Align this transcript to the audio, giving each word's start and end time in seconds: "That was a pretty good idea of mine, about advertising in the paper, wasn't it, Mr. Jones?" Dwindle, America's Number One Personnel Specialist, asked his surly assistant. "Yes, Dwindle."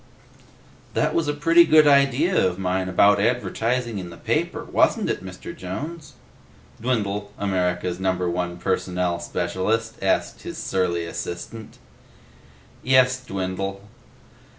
"That 0.95 1.13
was 1.13 1.27
a 1.27 1.33
pretty 1.35 1.63
good 1.63 1.85
idea 1.85 2.35
of 2.43 2.57
mine, 2.57 2.89
about 2.89 3.19
advertising 3.19 3.99
in 3.99 4.09
the 4.09 4.17
paper, 4.17 4.63
wasn't 4.63 5.11
it, 5.11 5.23
Mr. 5.23 5.55
Jones?" 5.55 6.13
Dwindle, 6.81 7.31
America's 7.37 7.99
Number 7.99 8.27
One 8.27 8.57
Personnel 8.57 9.19
Specialist, 9.19 9.97
asked 10.01 10.41
his 10.41 10.57
surly 10.57 11.05
assistant. 11.05 11.77
"Yes, 12.81 13.23
Dwindle." 13.23 13.83